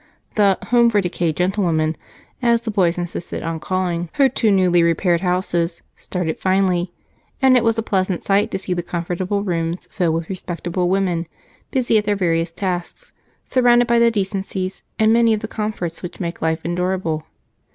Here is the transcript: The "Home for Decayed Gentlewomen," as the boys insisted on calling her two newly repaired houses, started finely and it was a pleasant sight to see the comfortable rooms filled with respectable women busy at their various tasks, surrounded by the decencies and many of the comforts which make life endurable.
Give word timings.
The 0.33 0.57
"Home 0.71 0.89
for 0.89 0.99
Decayed 0.99 1.37
Gentlewomen," 1.37 1.95
as 2.41 2.63
the 2.63 2.71
boys 2.71 2.97
insisted 2.97 3.43
on 3.43 3.59
calling 3.59 4.09
her 4.13 4.27
two 4.29 4.49
newly 4.51 4.81
repaired 4.81 5.21
houses, 5.21 5.83
started 5.95 6.39
finely 6.39 6.91
and 7.39 7.55
it 7.55 7.63
was 7.63 7.77
a 7.77 7.83
pleasant 7.83 8.23
sight 8.23 8.49
to 8.49 8.57
see 8.57 8.73
the 8.73 8.81
comfortable 8.81 9.43
rooms 9.43 9.87
filled 9.91 10.15
with 10.15 10.27
respectable 10.29 10.89
women 10.89 11.27
busy 11.69 11.99
at 11.99 12.05
their 12.05 12.15
various 12.15 12.51
tasks, 12.51 13.11
surrounded 13.45 13.87
by 13.87 13.99
the 13.99 14.09
decencies 14.09 14.81
and 14.97 15.13
many 15.13 15.35
of 15.35 15.41
the 15.41 15.47
comforts 15.47 16.01
which 16.01 16.19
make 16.19 16.41
life 16.41 16.61
endurable. 16.65 17.27